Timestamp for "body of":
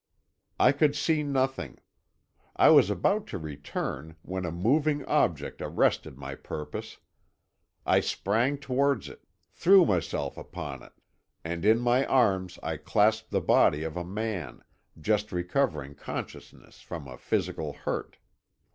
13.41-13.95